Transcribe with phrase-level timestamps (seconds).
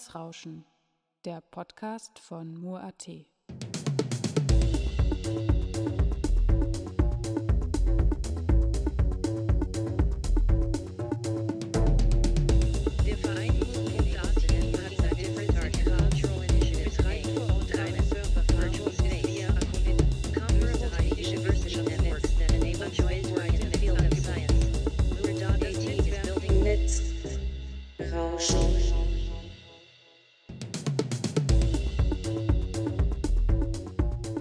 [0.00, 0.64] Netzrauschen,
[1.26, 3.06] der Podcast von Mur.at.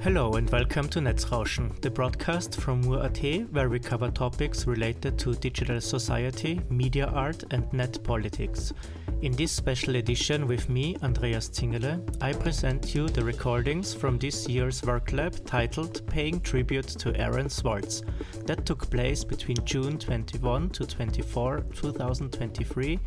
[0.09, 5.35] Hello and welcome to Netzrauschen, the broadcast from Mur.at where we cover topics related to
[5.35, 8.73] digital society, media art and net politics.
[9.21, 14.49] In this special edition with me, Andreas Zingerle, I present you the recordings from this
[14.49, 18.01] year's work lab titled Paying Tribute to Aaron Swartz
[18.47, 22.99] that took place between June 21 to 24, 2023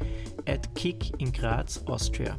[0.47, 2.39] at KIG in Graz, Austria.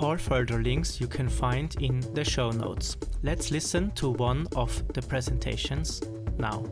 [0.00, 2.96] All further links you can find in the show notes.
[3.24, 6.00] Let's listen to one of the presentations
[6.38, 6.62] now.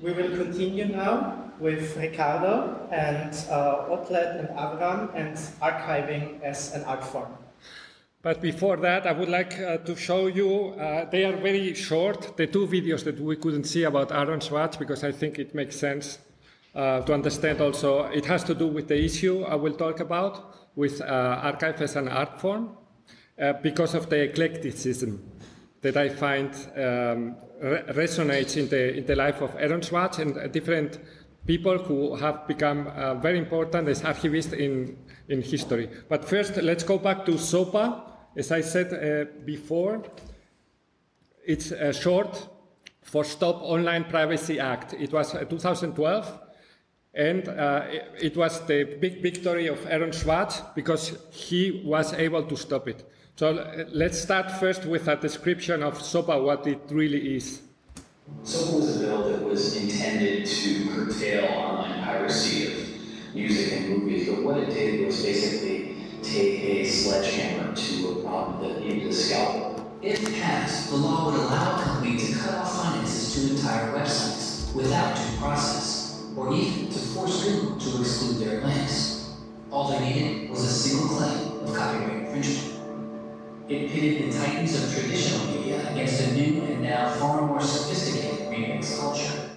[0.00, 6.82] We will continue now with Ricardo and uh, Otlet and Avram and archiving as an
[6.84, 7.32] art form.
[8.20, 12.36] But before that, I would like uh, to show you, uh, they are very short,
[12.36, 15.76] the two videos that we couldn't see about Aaron Swartz, because I think it makes
[15.76, 16.18] sense
[16.74, 18.04] uh, to understand also.
[18.06, 21.04] It has to do with the issue I will talk about with uh,
[21.42, 22.76] archive as an art form,
[23.40, 25.22] uh, because of the eclecticism
[25.82, 30.52] that I find um, re- resonates in the, in the life of Aaron Swartz and
[30.52, 30.98] different
[31.46, 35.88] people who have become uh, very important as archivists in, in history.
[36.08, 38.02] But first, let's go back to SOPA.
[38.36, 40.02] As I said uh, before,
[41.46, 42.48] it's uh, short
[43.02, 44.94] for Stop Online Privacy Act.
[44.94, 46.40] It was uh, 2012,
[47.14, 52.44] and uh, it, it was the big victory of Aaron Swartz because he was able
[52.44, 53.10] to stop it.
[53.36, 57.62] So let's start first with a description of SOPA, what it really is.
[58.42, 62.77] SOPA was a bill that was intended to curtail online piracy
[63.38, 68.60] music and movies, but what it did was basically take a sledgehammer to a problem
[68.62, 69.98] that needed a scalpel.
[70.02, 74.74] If passed, the law would allow a company to cut off finances to entire websites
[74.74, 79.36] without due process, or even to force Google to exclude their links.
[79.70, 82.74] All they needed was a single claim of copyright infringement.
[83.68, 88.48] It pitted the titans of traditional media against a new and now far more sophisticated
[88.48, 89.50] remix culture.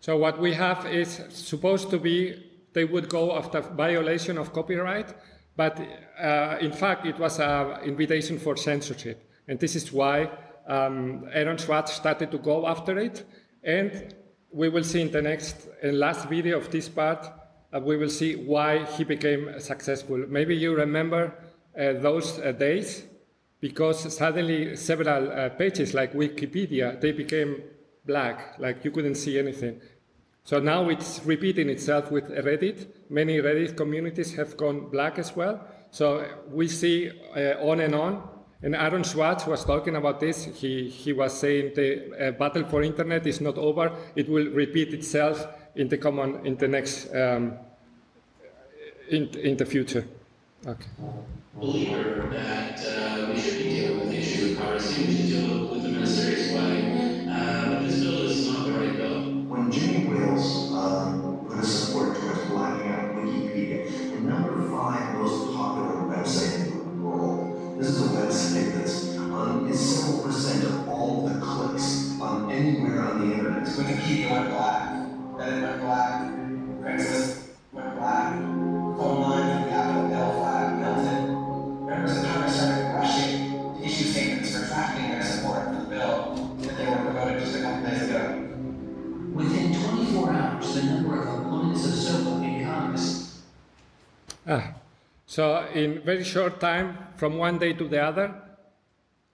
[0.00, 5.14] So what we have is supposed to be they would go after violation of copyright,
[5.56, 5.80] but
[6.20, 10.30] uh, in fact it was an invitation for censorship, and this is why
[10.70, 13.24] um, Aaron Swartz started to go after it.
[13.62, 14.14] And
[14.52, 17.30] we will see in the next and last video of this part,
[17.72, 20.18] uh, we will see why he became successful.
[20.28, 21.34] Maybe you remember
[21.78, 23.04] uh, those uh, days
[23.60, 27.62] because suddenly several uh, pages like Wikipedia they became
[28.06, 29.80] black, like you couldn't see anything.
[30.50, 32.88] So now it's repeating itself with Reddit.
[33.08, 35.64] Many Reddit communities have gone black as well.
[35.92, 38.28] So we see uh, on and on.
[38.60, 40.46] And Aaron Swartz was talking about this.
[40.46, 43.92] He, he was saying the uh, battle for internet is not over.
[44.16, 47.52] It will repeat itself in the common, in the next, um,
[49.08, 50.04] in, in the future.
[50.66, 50.88] Okay.
[51.54, 55.06] believer that uh, we should be dealing with the issue of piracy.
[55.06, 56.06] We should deal with them in
[68.20, 73.28] let's say this, um, on is several percent of all the clicks on anywhere on
[73.28, 73.66] the internet.
[73.66, 74.92] So we can keep it went black.
[75.38, 76.32] Then it went black.
[76.82, 77.39] Craigslist
[95.40, 98.34] so in very short time, from one day to the other,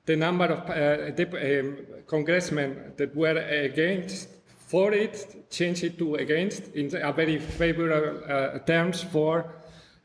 [0.05, 4.29] the number of uh, um, congressmen that were against
[4.69, 9.47] for it changed it to against in a very favorable uh, terms for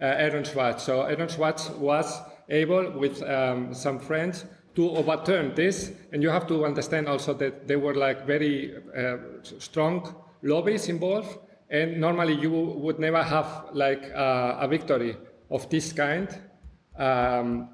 [0.02, 0.82] uh, Aaron Swartz.
[0.86, 2.20] So Aaron Swartz was
[2.50, 5.92] able, with um, some friends, to overturn this.
[6.12, 11.38] And you have to understand also that there were like very uh, strong lobbies involved.
[11.70, 15.16] And normally you would never have like uh, a victory
[15.52, 16.28] of this kind.
[16.98, 17.70] Um,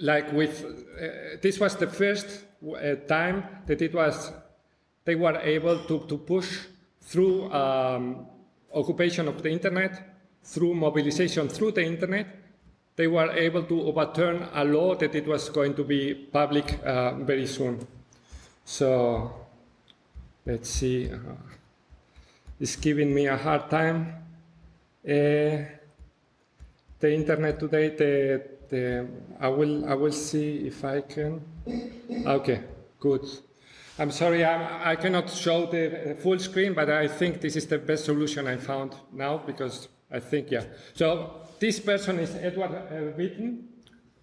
[0.00, 4.32] like with uh, this was the first uh, time that it was
[5.04, 6.66] they were able to, to push
[7.02, 8.26] through um,
[8.74, 12.26] occupation of the internet through mobilization through the internet.
[12.96, 17.14] They were able to overturn a law that it was going to be public uh,
[17.14, 17.86] very soon.
[18.64, 19.32] So
[20.44, 21.18] let's see uh,
[22.58, 24.14] it's giving me a hard time.
[25.08, 25.79] Uh,
[27.00, 29.08] the internet today the, the
[29.40, 31.42] I will I will see if I can.
[32.26, 32.60] Okay
[33.00, 33.26] good.
[33.98, 37.78] I'm sorry I, I cannot show the full screen but I think this is the
[37.78, 40.64] best solution I found now because I think yeah.
[40.94, 43.64] So this person is Edward uh, Witten.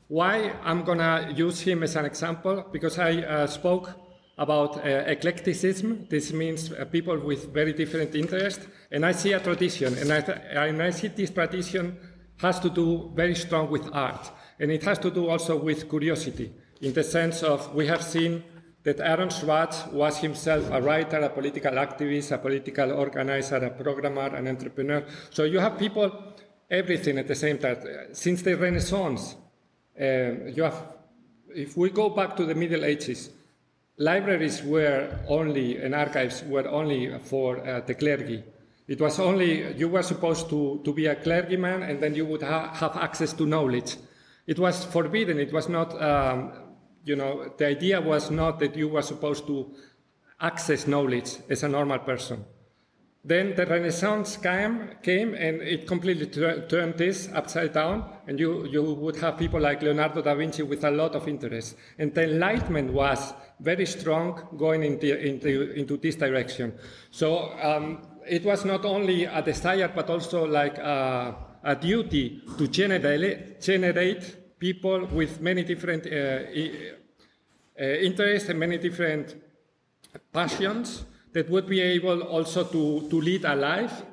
[0.07, 2.65] Why I'm gonna use him as an example?
[2.71, 3.91] Because I uh, spoke
[4.37, 6.07] about uh, eclecticism.
[6.09, 10.17] This means uh, people with very different interests, and I see a tradition, and I,
[10.17, 11.97] and I see this tradition
[12.37, 16.53] has to do very strong with art, and it has to do also with curiosity,
[16.81, 18.43] in the sense of we have seen
[18.83, 24.33] that Aaron Swartz was himself a writer, a political activist, a political organizer, a programmer,
[24.33, 25.03] an entrepreneur.
[25.29, 26.33] So you have people,
[26.69, 27.77] everything at the same time.
[28.13, 29.35] Since the Renaissance,
[29.99, 30.81] um, you have,
[31.53, 33.29] if we go back to the Middle Ages,
[33.97, 38.43] libraries were only, and archives were only for uh, the clergy.
[38.87, 42.41] It was only, you were supposed to, to be a clergyman and then you would
[42.41, 43.97] ha- have access to knowledge.
[44.45, 46.53] It was forbidden, it was not, um,
[47.03, 49.73] you know, the idea was not that you were supposed to
[50.39, 52.45] access knowledge as a normal person.
[53.25, 58.65] Then the Renaissance came, came and it completely tur- turned this upside down, and you,
[58.67, 61.75] you would have people like Leonardo da Vinci with a lot of interest.
[61.99, 66.73] And the Enlightenment was very strong going into, into, into this direction.
[67.11, 72.67] So um, it was not only a desire, but also like a, a duty to
[72.67, 76.39] generate, generate people with many different uh,
[77.79, 79.35] uh, interests and many different
[80.33, 84.03] passions that would be able also to, to lead a life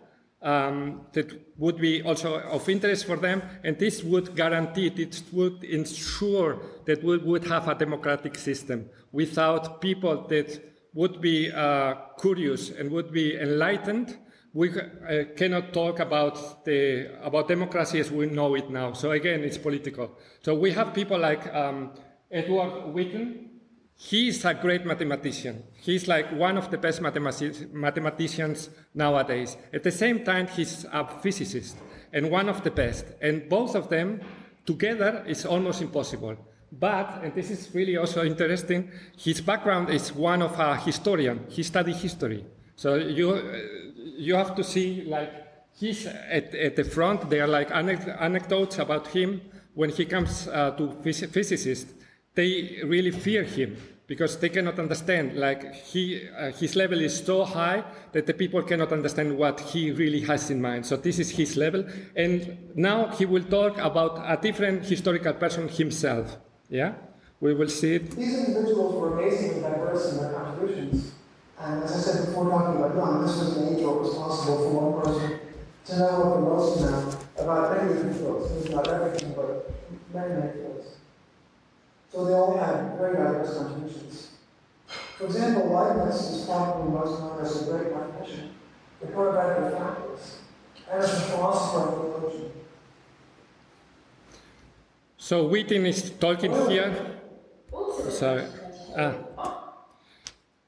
[0.43, 5.65] um, that would be also of interest for them, and this would guarantee, it would
[5.65, 12.71] ensure that we would have a democratic system without people that would be uh, curious
[12.71, 14.17] and would be enlightened.
[14.53, 18.93] We uh, cannot talk about the about democracy as we know it now.
[18.93, 20.17] So again, it's political.
[20.43, 21.91] So we have people like um,
[22.31, 23.45] Edward Witten,
[23.97, 25.63] He's a great mathematician.
[25.81, 29.57] He's like one of the best mathemati- mathematicians nowadays.
[29.73, 31.77] At the same time, he's a physicist
[32.13, 33.07] and one of the best.
[33.21, 34.21] And both of them
[34.67, 36.37] together is almost impossible.
[36.81, 41.47] But, and this is really also interesting, his background is one of a historian.
[41.49, 42.45] He studied history.
[42.76, 43.40] So you,
[44.16, 45.33] you have to see, like,
[45.73, 47.31] he's at, at the front.
[47.31, 49.40] There are like anecdotes about him
[49.75, 51.93] when he comes uh, to phys- physicists
[52.35, 53.76] they really fear him
[54.07, 58.62] because they cannot understand like he uh, his level is so high that the people
[58.62, 61.85] cannot understand what he really has in mind so this is his level
[62.16, 66.37] and now he will talk about a different historical person himself
[66.75, 66.93] yeah
[67.40, 71.12] we will see it These individuals were amazingly diverse in their contributions.
[71.61, 74.71] And as I said before talking about Young, this was an age old responsible for
[74.83, 75.38] one person
[75.87, 78.50] to know what the most now about many different fields.
[78.50, 79.71] This is not everything, but
[80.12, 80.87] many, many fields.
[82.11, 84.31] So they all had very diverse contributions.
[85.19, 88.50] For example, Leibniz is probably most known as a great mathematician,
[89.00, 90.38] the quadratic of calculus,
[90.90, 92.52] and as a philosopher and theologian.
[95.25, 96.90] So Witten is talking here
[98.11, 98.45] sorry
[98.99, 99.14] ah.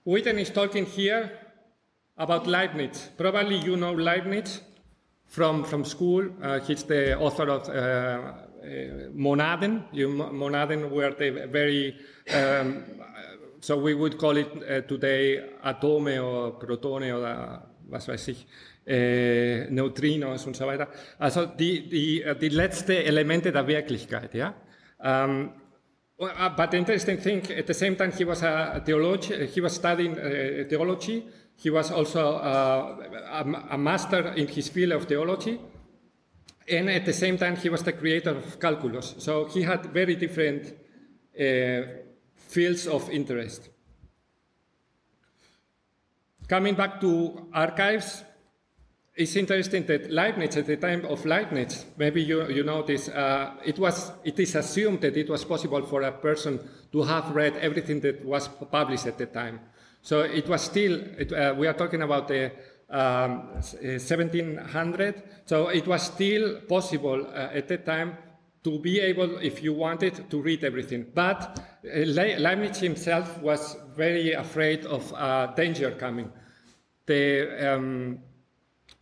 [0.07, 1.33] Witten is talking here
[2.17, 3.11] about Leibniz.
[3.19, 4.61] Probably you know Leibniz
[5.27, 6.31] from, from school.
[6.43, 8.37] Uh, he's the author of uh, uh,
[9.15, 9.83] Monaden.
[9.93, 11.97] You, Monaden were the very
[12.33, 12.85] um,
[13.61, 18.47] so we would call it uh, today Atome or Protone oder was weiß ich,
[18.87, 20.89] äh, Neutrinos und so weiter.
[21.19, 24.55] Also die, die, äh, die letzten Elemente der Wirklichkeit, ja.
[24.99, 25.53] Um,
[26.17, 30.13] but the interesting thing, at the same time, he was a theologian, he was studying
[30.13, 31.25] uh, theology.
[31.59, 32.97] He was also uh,
[33.31, 35.59] a, a master in his field of theology.
[36.69, 39.15] And at the same time, he was the creator of calculus.
[39.19, 40.75] So he had very different
[41.39, 41.83] uh,
[42.35, 43.71] fields of interest.
[46.49, 48.23] Coming back to archives,
[49.17, 53.55] it's interesting that Leibniz, at the time of Leibniz, maybe you, you know this, uh,
[53.65, 56.61] it, was, it is assumed that it was possible for a person
[56.93, 59.61] to have read everything that was published at the time.
[60.03, 62.53] So it was still, it, uh, we are talking about the
[62.91, 68.19] um, 1700, so it was still possible uh, at that time
[68.65, 71.07] to be able, if you wanted, to read everything.
[71.15, 76.31] But uh, Leibniz himself was very afraid of uh, danger coming.
[77.07, 78.19] The, um,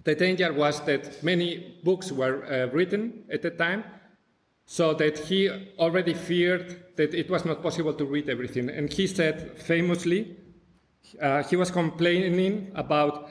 [0.05, 3.85] the danger was that many books were uh, written at the time,
[4.67, 8.71] so that he already feared that it was not possible to read everything.
[8.71, 10.37] And he said famously,
[11.21, 13.29] uh, he was complaining about,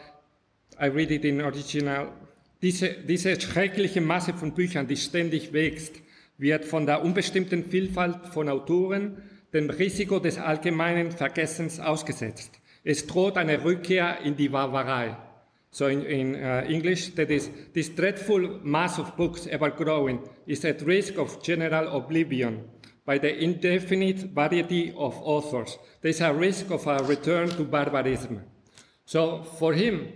[0.80, 2.10] I read it in original,
[2.62, 5.96] diese, diese schreckliche Masse von Büchern, die ständig wächst,
[6.38, 9.22] wird von der unbestimmten Vielfalt von Autoren
[9.53, 12.60] dem Risiko des allgemeinen Vergessens ausgesetzt.
[12.84, 15.15] Es droht eine Rückkehr in die Barbarei.
[15.74, 20.63] So in, in uh, English, that is, this dreadful mass of books ever growing is
[20.65, 22.70] at risk of general oblivion
[23.06, 25.80] by the indefinite variety of authors.
[26.00, 28.44] There's a risk of a return to barbarism.
[29.06, 30.13] So for him,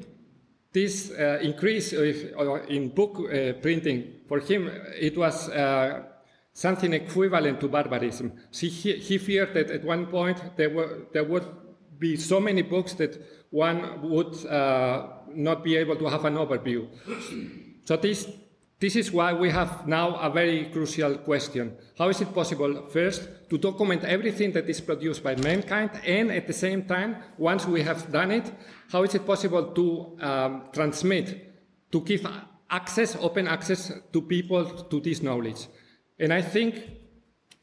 [0.73, 6.03] this uh, increase in book uh, printing, for him, it was uh,
[6.53, 8.31] something equivalent to barbarism.
[8.51, 11.47] he, he feared that at one point there, were, there would
[11.97, 16.87] be so many books that one would uh, not be able to have an overview.
[17.85, 18.27] So this,
[18.79, 21.75] this is why we have now a very crucial question.
[21.97, 26.47] How is it possible, first, to document everything that is produced by mankind, and at
[26.47, 28.51] the same time, once we have done it,
[28.91, 32.27] how is it possible to um, transmit, to give
[32.69, 35.67] access, open access to people to this knowledge?
[36.19, 36.83] And I think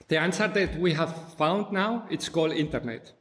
[0.08, 3.12] the answer that we have found now, it's called internet.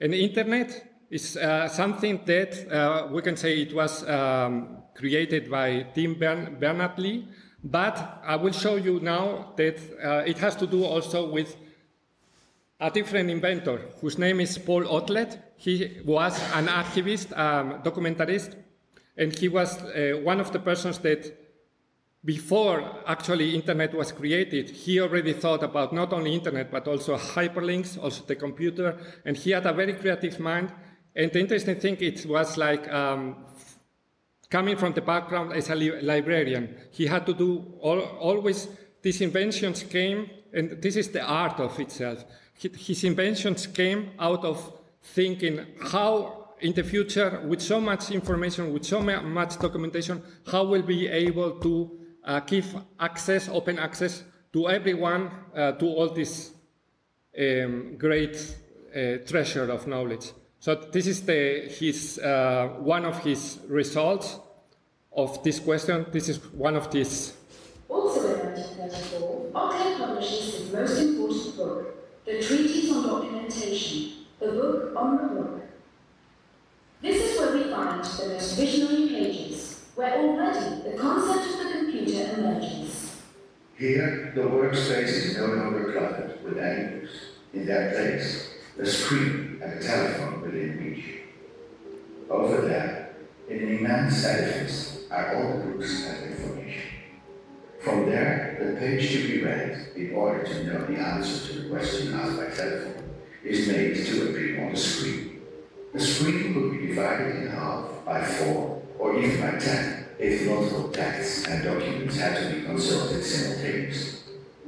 [0.00, 5.86] And internet is uh, something that uh, we can say it was um, created by
[5.94, 7.26] Tim Bern Berners-Lee,
[7.64, 11.56] but I will show you now that uh, it has to do also with
[12.78, 15.38] a different inventor whose name is Paul Otlet.
[15.56, 18.54] He was an archivist, um, documentarist,
[19.16, 21.36] and he was uh, one of the persons that
[22.24, 28.02] before actually internet was created, he already thought about not only internet, but also hyperlinks,
[28.02, 30.70] also the computer, and he had a very creative mind.
[31.14, 33.36] And the interesting thing, it was like um,
[34.48, 36.76] coming from the background as a li librarian.
[36.90, 38.68] He had to do all, always,
[39.02, 42.24] these inventions came, and this is the art of itself.
[42.54, 48.84] His inventions came out of thinking how in the future, with so much information, with
[48.84, 55.30] so much documentation, how we'll be able to uh, give access, open access to everyone
[55.56, 56.52] uh, to all this
[57.38, 58.56] um, great
[58.94, 60.32] uh, treasure of knowledge.
[60.60, 64.38] So this is the, his, uh, one of his results
[65.10, 66.04] of this question.
[66.12, 67.32] This is one of these.
[67.88, 74.92] Also in 1934, Otlet publishes his most important book, The Treatise on Documentation, the book
[74.96, 75.62] on the book.
[77.00, 81.72] This is where we find the most visionary pages, where already the concept of the
[81.72, 83.16] computer emerges.
[83.78, 87.12] Here, the workspace is no longer cluttered with any books.
[87.54, 91.04] In that place, the screen and a telephone within reach.
[92.28, 93.16] Over there,
[93.48, 96.82] in an immense edifice, are all the books and information.
[97.80, 101.68] From there, the page to be read in order to know the answer to the
[101.70, 103.10] question asked by telephone
[103.42, 105.40] is made to appear on the screen.
[105.92, 110.90] The screen could be divided in half by four or even by ten if multiple
[110.90, 114.19] texts and documents had to be consulted simultaneously.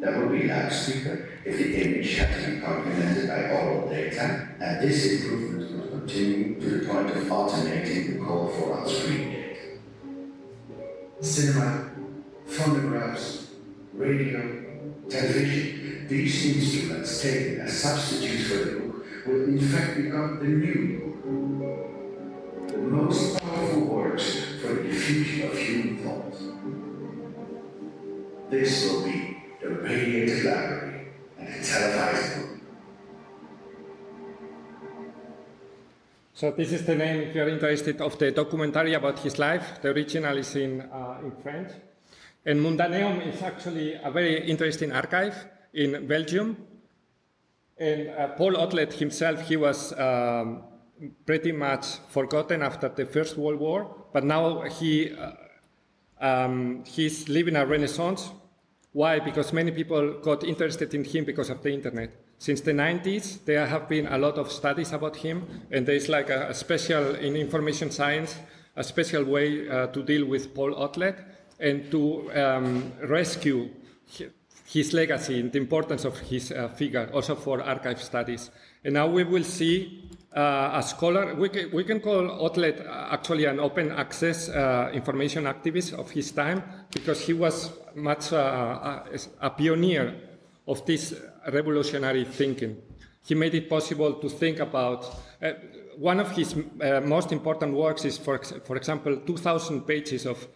[0.03, 4.83] That would be loudspeaker if the image had to be complemented by oral data, and
[4.83, 9.79] this improvement would continue to the point of automating the call for on-screen data.
[11.21, 11.93] Cinema,
[12.47, 13.53] phonographs,
[13.95, 14.65] radio,
[15.09, 20.99] television, these instruments taken as substitutes for the book will in fact become the new
[20.99, 22.69] book.
[22.73, 26.35] The most powerful works for the diffusion of human thought.
[28.51, 29.32] This will be
[29.73, 32.49] library and televised.
[36.35, 39.81] So this is the name, if you're interested, of the documentary about his life.
[39.81, 41.71] The original is in, uh, in French.
[42.45, 45.37] And Mundaneum is actually a very interesting archive
[45.73, 46.57] in Belgium.
[47.79, 50.65] And uh, Paul Otlet himself, he was um,
[51.27, 55.33] pretty much forgotten after the First World War, but now he, uh,
[56.21, 58.31] um, he's living a renaissance.
[58.93, 59.21] Why?
[59.21, 62.11] Because many people got interested in him because of the internet.
[62.39, 66.29] Since the 90s, there have been a lot of studies about him, and there's like
[66.29, 68.37] a, a special, in information science,
[68.77, 71.17] a special way uh, to deal with Paul Otlet
[71.61, 73.71] and to um, rescue
[74.67, 78.51] his legacy and the importance of his uh, figure, also for archive studies.
[78.85, 83.45] And now we will see uh, a scholar, we can, we can call Otlet actually
[83.45, 89.47] an open access uh, information activist of his time because he was much uh, a,
[89.47, 90.15] a pioneer
[90.67, 91.15] of this
[91.53, 92.77] revolutionary thinking.
[93.25, 95.05] He made it possible to think about.
[95.41, 95.53] Uh,
[95.99, 100.49] one of his uh, most important works is, for, for example, 2,000 pages of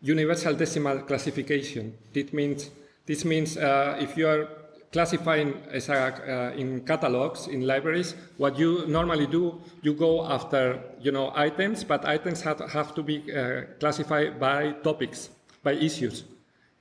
[0.00, 1.96] universal decimal classification.
[2.12, 2.70] This means,
[3.04, 4.48] this means uh, if you are
[4.92, 10.80] classifying as a, uh, in catalogs in libraries, what you normally do, you go after
[11.00, 15.30] you know items, but items have, have to be uh, classified by topics,
[15.62, 16.24] by issues.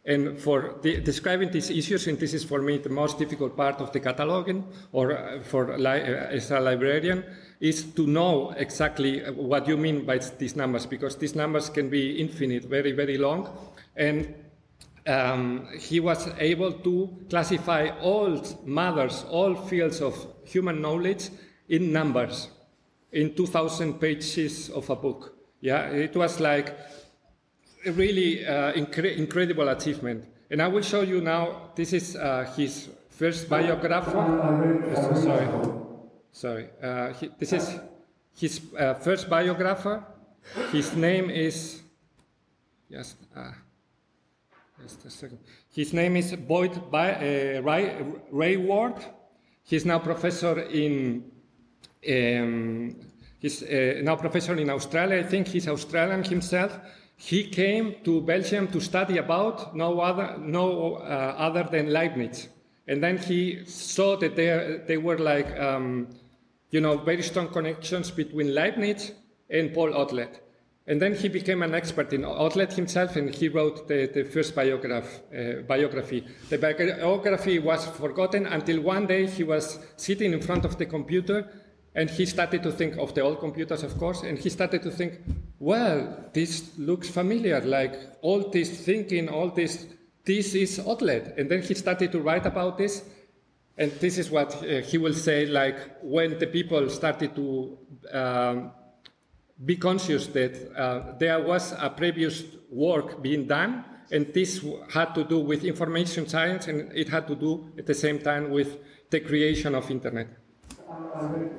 [0.05, 3.91] And for describing these issues, and this is for me the most difficult part of
[3.91, 7.25] the cataloging, or uh, for uh, as a librarian,
[7.59, 12.21] is to know exactly what you mean by these numbers, because these numbers can be
[12.21, 13.49] infinite, very, very long.
[13.97, 14.33] And
[15.07, 21.29] um, he was able to classify all matters, all fields of human knowledge
[21.69, 22.49] in numbers,
[23.11, 25.35] in 2,000 pages of a book.
[25.61, 26.77] Yeah, it was like
[27.85, 30.25] a really uh, incre- incredible achievement.
[30.49, 34.11] And I will show you now, this is uh, his first biography.
[34.11, 35.47] Uh, sorry.
[36.31, 36.69] Sorry.
[36.81, 37.79] Uh, he, this is
[38.37, 40.03] his uh, first biographer.
[40.71, 41.81] His name is,
[42.89, 43.66] yes, uh, just second.
[45.69, 47.57] His name is Boyd By,
[48.31, 48.95] Ray, Ward.
[49.63, 51.23] He's now professor in,
[52.09, 52.95] um,
[53.39, 53.63] he's
[54.01, 55.19] now professor in Australia.
[55.19, 56.79] I think he's Australian himself.
[57.15, 62.47] He came to Belgium to study about no other, no uh, other than Leibniz.
[62.87, 66.07] And then he saw that there, they were like, um,
[66.69, 69.13] you know, very strong connections between Leibniz
[69.49, 70.46] and Paul Otlet.
[70.87, 74.55] And then he became an expert in Otlet himself, and he wrote the, the first
[74.55, 76.25] biograph, uh, biography.
[76.49, 81.49] The biography was forgotten until one day he was sitting in front of the computer
[81.97, 84.91] and he started to think of the old computers, of course, and he started to
[84.91, 85.19] think,
[85.57, 89.87] well, this looks familiar, like all this thinking, all this,
[90.23, 91.33] this is Otlet.
[91.39, 93.03] And then he started to write about this,
[93.79, 97.77] and this is what uh, he will say, like when the people started to
[98.13, 98.71] um,
[99.65, 105.23] be conscious that uh, there was a previous work being done, and this had to
[105.23, 108.77] do with information science, and it had to do at the same time with
[109.09, 110.27] the creation of internet.
[110.89, 111.49] I read,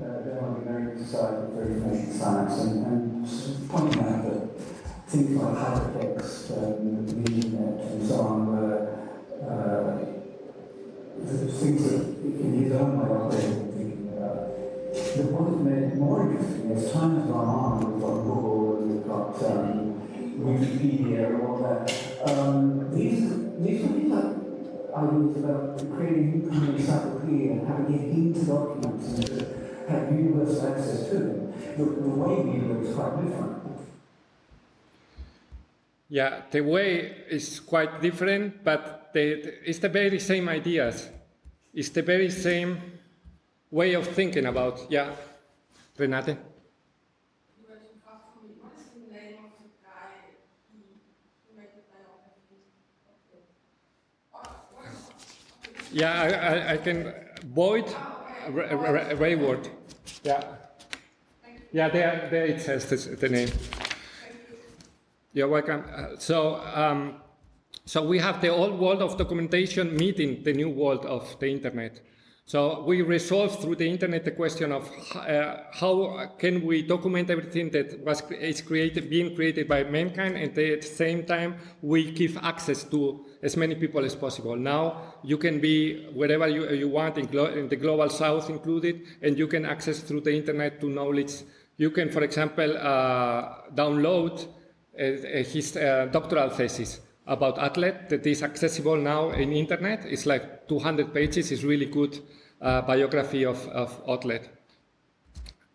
[0.00, 4.50] that the uh, American Society for Science and, pointing out
[5.06, 8.98] things like hypertext, um, the internet, and so on were
[9.48, 9.98] uh,
[11.26, 12.02] things that
[12.44, 13.67] in his own way.
[15.16, 19.42] What has made more interesting as time has gone on, we've got Google we've got
[19.42, 20.00] um,
[20.38, 21.90] Wikipedia and all that.
[22.28, 24.38] Um, these, these things are
[24.94, 30.66] ideas about creating new kind of encyclopedia and having it into documents and have universal
[30.68, 31.52] access to them.
[31.76, 33.62] The, the way we do is quite different.
[36.10, 41.08] Yeah, the way is quite different, but the, the, it's the very same ideas.
[41.74, 42.97] It's the very same
[43.70, 45.14] way of thinking about, yeah,
[45.98, 46.36] Renate?
[55.90, 57.14] Yeah, I, I, I can.
[57.46, 57.86] Boyd
[58.48, 59.68] Rayward.
[60.22, 60.44] Yeah.
[61.72, 63.48] Yeah, there, there it says this, the name.
[65.32, 65.84] You're welcome.
[65.94, 67.16] Uh, so, um,
[67.84, 72.00] so we have the old world of documentation meeting the new world of the internet.
[72.48, 77.68] So we resolve through the internet the question of uh, how can we document everything
[77.72, 82.38] that was is created, being created by mankind, and at the same time we give
[82.38, 84.56] access to as many people as possible.
[84.56, 89.02] Now you can be wherever you, you want, in, glo- in the global south included,
[89.20, 91.42] and you can access through the internet to knowledge.
[91.76, 94.48] You can, for example, uh, download
[94.98, 95.02] uh,
[95.52, 100.06] his doctoral thesis about Otlet that is accessible now in internet.
[100.06, 101.52] It's like 200 pages.
[101.52, 102.18] It's really good
[102.60, 104.58] uh, biography of, of Otlet.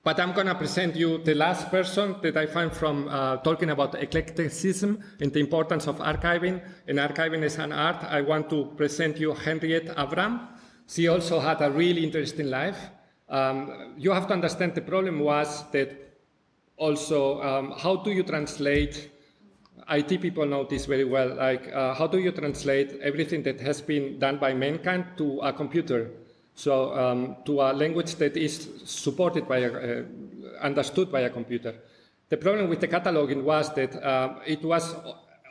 [0.04, 3.70] but I'm going to present you the last person that I find from uh, talking
[3.70, 8.04] about eclecticism and the importance of archiving and archiving is an art.
[8.04, 10.48] I want to present you Henriette Avram.
[10.90, 12.78] She also had a really interesting life.
[13.30, 16.20] Um, you have to understand the problem was that
[16.76, 19.10] also um, how do you translate
[19.90, 21.36] IT people know this very well.
[21.36, 25.52] Like, uh, how do you translate everything that has been done by mankind to a
[25.52, 26.10] computer?
[26.56, 30.04] So, um, to a language that is supported by, a, uh,
[30.62, 31.74] understood by a computer.
[32.30, 34.96] The problem with the cataloging was that uh, it was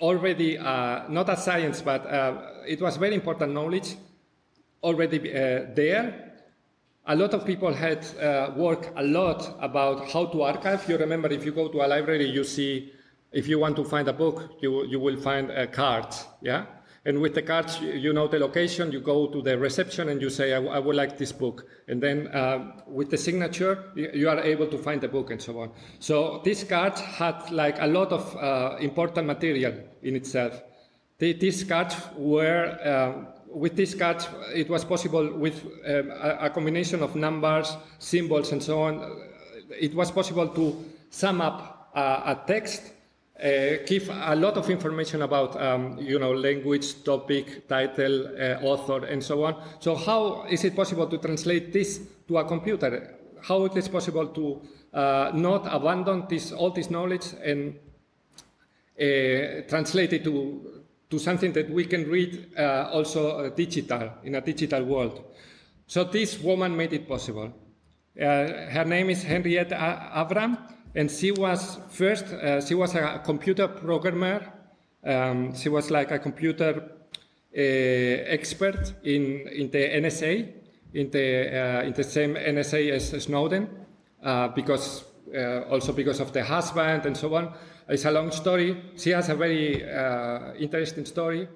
[0.00, 2.34] already uh, not a science, but uh,
[2.66, 3.96] it was very important knowledge
[4.82, 6.32] already uh, there.
[7.06, 8.06] A lot of people had
[8.56, 10.88] worked a lot about how to archive.
[10.88, 12.92] You remember, if you go to a library, you see
[13.32, 16.06] if you want to find a book, you, you will find a card,
[16.40, 16.66] yeah?
[17.04, 20.30] And with the cards, you know the location, you go to the reception and you
[20.30, 21.66] say, I, I would like this book.
[21.88, 25.58] And then uh, with the signature, you are able to find the book and so
[25.58, 25.72] on.
[25.98, 30.62] So these cards had like a lot of uh, important material in itself.
[31.18, 36.50] The, these cards were, uh, with these cards, it was possible with um, a, a
[36.50, 39.22] combination of numbers, symbols, and so on.
[39.70, 42.91] It was possible to sum up a text
[43.42, 49.04] uh, give a lot of information about um, you know language, topic, title, uh, author,
[49.06, 49.60] and so on.
[49.80, 53.18] So how is it possible to translate this to a computer?
[53.42, 54.62] How it is possible to
[54.94, 57.74] uh, not abandon this all this knowledge and
[59.00, 64.36] uh, translate it to to something that we can read uh, also uh, digital in
[64.36, 65.20] a digital world?
[65.88, 67.52] So this woman made it possible.
[68.14, 70.58] her name is Henriette Avram
[70.94, 74.52] and she was first, uh, she was a computer programmer.
[75.04, 76.90] Um, she was like a computer
[77.56, 80.52] uh, expert in, in the NSA,
[80.94, 83.68] in the, uh, in the same NSA as Snowden,
[84.22, 87.54] uh, because uh, also because of the husband and so on.
[87.88, 88.82] It's a long story.
[88.96, 91.48] She has a very uh, interesting story.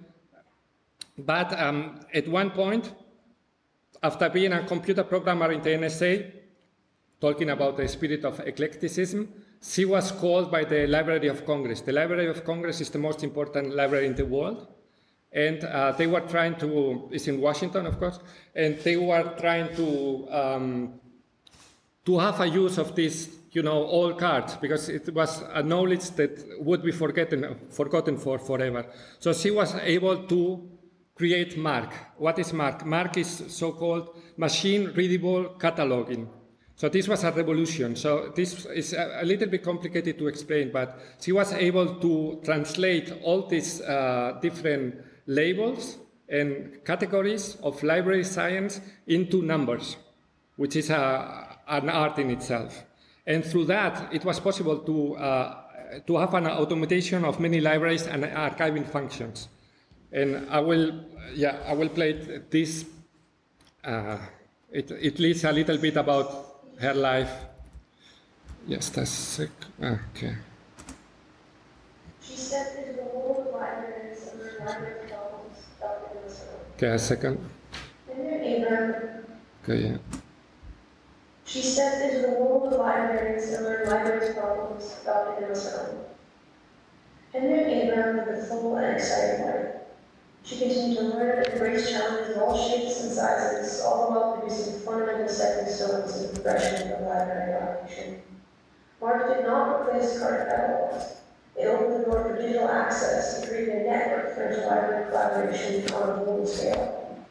[1.19, 2.93] But um, at one point,
[4.03, 6.33] after being a computer programmer in the NSA,
[7.21, 9.29] talking about the spirit of eclecticism.
[9.63, 11.81] She was called by the Library of Congress.
[11.81, 14.69] The Library of Congress is the most important library in the world.
[15.33, 18.21] And uh, they were trying to, it's in Washington, of course,
[18.55, 20.95] and they were trying to, um,
[22.05, 26.11] to have a use of this, you know, old cards, because it was a knowledge
[26.13, 28.87] that would be forgotten, forgotten for forever.
[29.19, 30.71] So she was able to
[31.15, 31.93] create MARC.
[32.19, 32.87] What is MARC?
[32.87, 36.29] MARC is so-called machine readable cataloging.
[36.77, 37.97] So this was a revolution.
[37.97, 43.13] So this is a, little bit complicated to explain, but she was able to translate
[43.23, 45.97] all these uh, different labels
[46.29, 49.97] and categories of library science into numbers,
[50.57, 52.85] which is a, an art in itself.
[53.27, 55.63] And through that, it was possible to, uh,
[56.07, 59.49] to have an automation of many libraries and archiving functions.
[60.13, 61.01] And I will,
[61.35, 62.85] yeah, I will play this.
[63.83, 64.19] Uh,
[64.71, 67.33] it, it leads a little bit about her life.
[68.67, 69.51] Yes, that's sick.
[69.83, 70.35] Okay.
[72.21, 76.99] She stepped into the world of libraries and learned library problems about the Okay, a
[76.99, 77.39] second.
[79.63, 79.97] Okay, yeah.
[81.45, 85.95] She stepped into the world of libraries and learned libraries problems about the Minnesota.
[87.33, 89.76] Henriette Avram lived a full and exciting life.
[90.47, 94.37] She continued to learn and embrace challenges of all shapes and sizes, all the while
[94.37, 98.23] producing fundamental stepping stones in the progression of library automation.
[99.01, 101.17] MARC did not replace card catalogs.
[101.57, 106.11] It opened the door for digital access and created a network for interlibrary collaboration on
[106.11, 107.27] a global scale.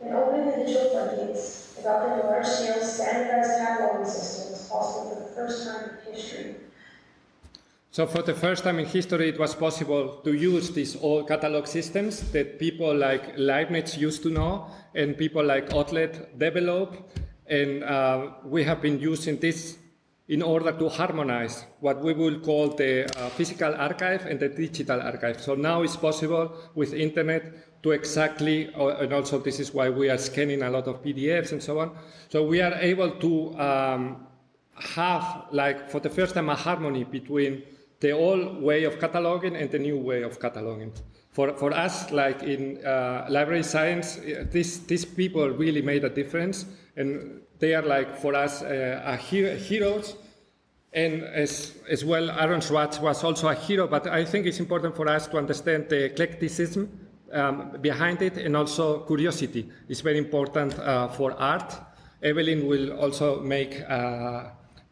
[0.00, 5.34] In opening the digital floodgates, adopting a large-scale standardized cataloging system was possible for the
[5.34, 6.54] first time in history
[7.90, 11.66] so for the first time in history, it was possible to use these old catalog
[11.66, 17.18] systems that people like Leibniz used to know and people like Otlet developed.
[17.46, 19.78] And uh, we have been using this
[20.28, 25.00] in order to harmonize what we will call the uh, physical archive and the digital
[25.00, 25.40] archive.
[25.40, 30.10] So now it's possible with internet to exactly, uh, and also this is why we
[30.10, 31.96] are scanning a lot of PDFs and so on.
[32.28, 34.26] So we are able to um,
[34.74, 37.62] have, like, for the first time, a harmony between
[38.00, 40.92] the old way of cataloging and the new way of cataloging.
[41.30, 46.10] For, for us, like in uh, library science, uh, this, these people really made a
[46.10, 46.64] difference,
[46.96, 50.16] and they are like for us uh, heroes.
[50.92, 54.96] And as, as well, Aaron Swartz was also a hero, but I think it's important
[54.96, 56.88] for us to understand the eclecticism
[57.32, 61.74] um, behind it and also curiosity is very important uh, for art.
[62.22, 64.44] Evelyn will also make uh,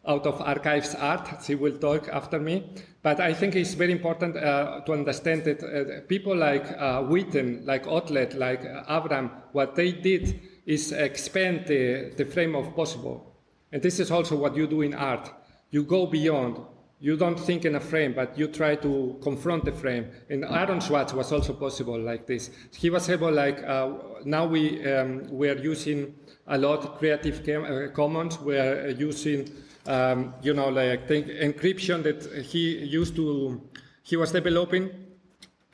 [0.06, 1.42] out of archives art.
[1.44, 2.64] She will talk after me.
[3.02, 7.64] But I think it's very important uh, to understand that uh, people like uh, Witten,
[7.66, 13.36] like Otlet, like Avram, what they did is expand the, the frame of possible.
[13.72, 15.30] And this is also what you do in art.
[15.70, 16.58] You go beyond.
[16.98, 20.10] You don't think in a frame, but you try to confront the frame.
[20.30, 22.50] And Aaron Swartz was also possible like this.
[22.74, 23.92] He was able, like, uh,
[24.24, 26.14] now we, um, we are using
[26.46, 28.40] a lot Creative uh, Commons.
[28.40, 29.52] We are using
[29.86, 33.60] um, you know, like the encryption that he used to,
[34.02, 34.90] he was developing.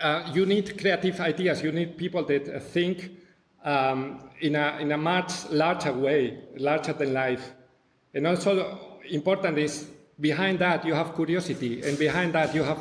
[0.01, 1.63] Uh, you need creative ideas.
[1.63, 3.11] You need people that think
[3.65, 7.53] um, in, a, in a much larger way, larger than life.
[8.15, 9.89] And also important is
[10.21, 12.79] behind that you have curiosity, and behind that you have,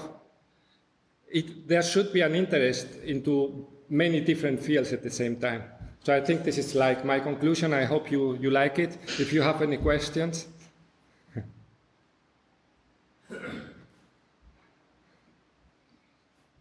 [1.31, 5.63] it, there should be an interest into many different fields at the same time.
[6.03, 7.73] So I think this is like my conclusion.
[7.73, 8.97] I hope you, you like it.
[9.19, 10.47] If you have any questions.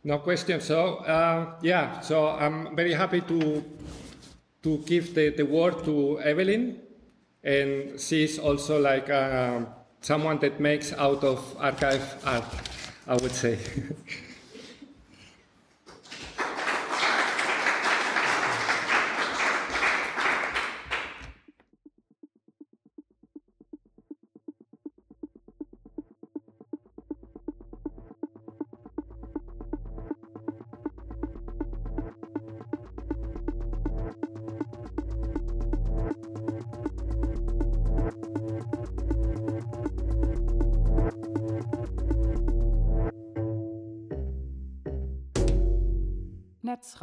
[0.03, 0.61] No question.
[0.61, 3.63] So uh, yeah, so I'm very happy to
[4.63, 6.81] to give the, the word to Evelyn,
[7.43, 9.61] and she's also like uh,
[10.01, 12.45] someone that makes out of archive art,
[13.07, 13.59] I would say.